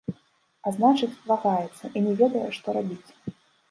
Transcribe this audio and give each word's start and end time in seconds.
А 0.69 0.73
значыць, 0.77 1.11
вагаецца 1.33 1.85
і 1.97 2.05
не 2.09 2.19
ведае, 2.25 2.47
што 2.61 2.67
рабіць. 2.83 3.05